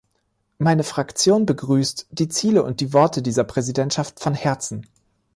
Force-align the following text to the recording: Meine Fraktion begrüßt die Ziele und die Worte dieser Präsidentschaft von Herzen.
Meine 0.57 0.81
Fraktion 0.83 1.45
begrüßt 1.45 2.07
die 2.09 2.27
Ziele 2.27 2.63
und 2.63 2.79
die 2.79 2.91
Worte 2.91 3.21
dieser 3.21 3.43
Präsidentschaft 3.43 4.19
von 4.19 4.33
Herzen. 4.33 4.87